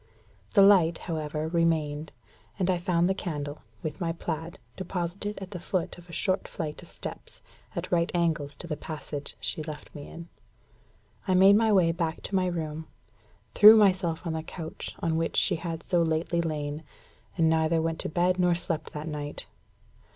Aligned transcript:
The 0.55 0.63
light, 0.63 0.97
however, 0.97 1.47
remained; 1.47 2.11
and 2.57 2.71
I 2.71 2.79
found 2.79 3.07
the 3.07 3.13
candle, 3.13 3.61
with 3.83 4.01
my 4.01 4.11
plaid, 4.11 4.57
deposited 4.75 5.37
at 5.37 5.51
the 5.51 5.59
foot 5.59 5.95
of 5.99 6.09
a 6.09 6.11
short 6.11 6.47
flight 6.47 6.81
of 6.81 6.89
steps, 6.89 7.43
at 7.75 7.91
right 7.91 8.11
angles 8.15 8.55
to 8.55 8.65
the 8.67 8.75
passage 8.75 9.37
she 9.39 9.61
left 9.61 9.93
me 9.93 10.07
in. 10.07 10.27
I 11.27 11.35
made 11.35 11.55
my 11.55 11.71
way 11.71 11.91
back 11.91 12.23
to 12.23 12.35
my 12.35 12.47
room, 12.47 12.87
threw 13.53 13.75
myself 13.77 14.25
on 14.25 14.33
the 14.33 14.41
couch 14.41 14.95
on 15.01 15.17
which 15.17 15.37
she 15.37 15.57
had 15.57 15.83
so 15.83 16.01
lately 16.01 16.41
lain, 16.41 16.81
and 17.37 17.47
neither 17.47 17.79
went 17.79 17.99
to 17.99 18.09
bed 18.09 18.39
nor 18.39 18.55
slept 18.55 18.93
that 18.93 19.07
night. 19.07 19.45